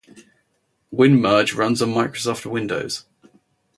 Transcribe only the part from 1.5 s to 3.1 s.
runs on Microsoft Windows.